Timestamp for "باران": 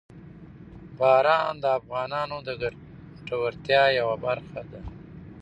0.97-1.53